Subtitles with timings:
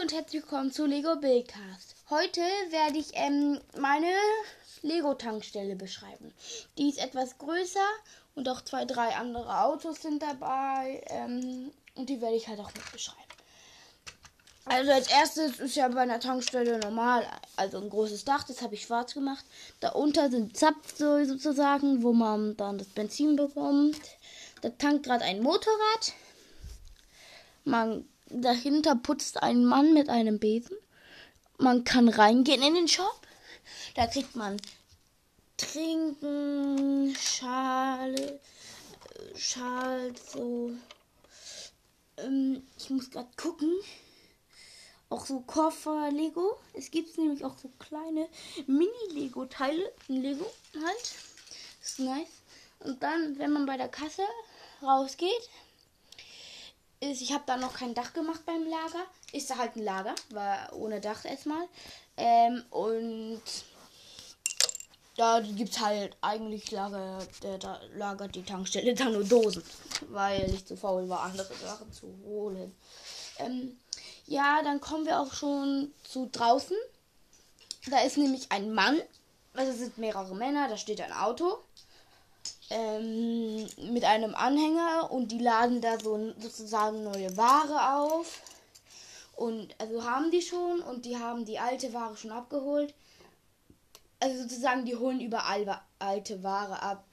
[0.00, 1.94] und herzlich willkommen zu Lego Buildcast.
[2.08, 4.06] Heute werde ich ähm, meine
[4.80, 6.32] Lego-Tankstelle beschreiben.
[6.78, 7.86] Die ist etwas größer
[8.34, 12.72] und auch zwei, drei andere Autos sind dabei ähm, und die werde ich halt auch
[12.72, 13.20] mit beschreiben.
[14.64, 17.26] Also als erstes ist ja bei einer Tankstelle normal,
[17.56, 19.44] also ein großes Dach, das habe ich schwarz gemacht.
[19.80, 24.00] Darunter sind Zapfsäule sozusagen, wo man dann das Benzin bekommt.
[24.62, 26.14] Da tankt gerade ein Motorrad.
[27.64, 30.76] Man dahinter putzt ein Mann mit einem Besen.
[31.58, 33.20] Man kann reingehen in den Shop.
[33.94, 34.56] Da kriegt man
[35.56, 38.40] Trinken, Schale,
[39.36, 40.72] Schal, so.
[42.16, 43.74] Ähm, ich muss gerade gucken.
[45.10, 46.58] Auch so Koffer, Lego.
[46.72, 48.28] Es gibt nämlich auch so kleine
[48.66, 49.92] Mini-Lego-Teile.
[50.08, 51.14] Lego halt.
[51.82, 52.42] ist nice.
[52.80, 54.22] Und dann, wenn man bei der Kasse
[54.82, 55.50] rausgeht,
[57.10, 59.04] ist, ich habe da noch kein Dach gemacht beim Lager.
[59.32, 61.66] Ist da halt ein Lager, war ohne Dach erstmal.
[62.16, 63.42] Ähm, und
[65.16, 69.62] da gibt es halt eigentlich Lager, der da lagert die Tankstelle da nur Dosen,
[70.08, 72.74] weil ich zu faul war, andere Sachen zu holen.
[73.38, 73.76] Ähm,
[74.26, 76.76] ja, dann kommen wir auch schon zu draußen.
[77.90, 79.00] Da ist nämlich ein Mann,
[79.54, 81.58] also es sind mehrere Männer, da steht ein Auto
[82.70, 83.68] ähm,
[84.00, 88.40] mit einem Anhänger und die laden da so sozusagen neue Ware auf.
[89.36, 92.94] Und also haben die schon und die haben die alte Ware schon abgeholt.
[94.18, 97.04] Also sozusagen, die holen überall alte Ware ab.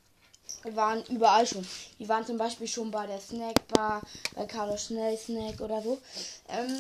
[0.64, 1.68] Die waren überall schon.
[2.00, 4.02] Die waren zum Beispiel schon bei der Snackbar,
[4.34, 6.00] bei Carlos Schnell Snack oder so.
[6.48, 6.74] Ähm,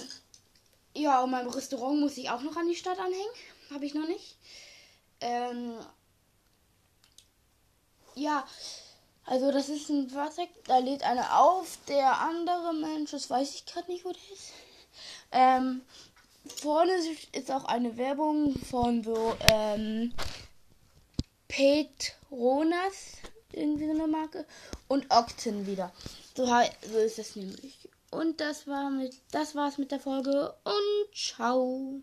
[0.94, 3.36] ja, und mein Restaurant muss ich auch noch an die Stadt anhängen.
[3.74, 4.38] Habe ich noch nicht.
[5.20, 5.74] Ähm,
[8.16, 8.46] ja,
[9.28, 13.66] also das ist ein Fahrzeug, da lädt einer auf, der andere Mensch, das weiß ich
[13.66, 14.54] gerade nicht, wo der ist.
[15.34, 15.82] Ähm,
[16.62, 16.94] vorne
[17.34, 20.14] ist auch eine Werbung von so ähm,
[21.50, 23.18] Petronas,
[23.52, 24.46] irgendwie so eine Marke,
[24.88, 25.92] und Octen wieder.
[26.34, 27.90] So, so ist es nämlich.
[28.12, 32.02] Und das war mit, das war's mit der Folge und ciao.